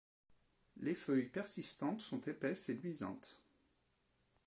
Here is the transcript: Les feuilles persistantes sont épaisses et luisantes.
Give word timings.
Les 0.77 0.95
feuilles 0.95 1.29
persistantes 1.29 2.01
sont 2.01 2.21
épaisses 2.21 2.69
et 2.69 2.73
luisantes. 2.73 3.39